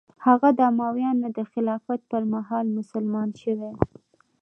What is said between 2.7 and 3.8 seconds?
مسلمان شوی.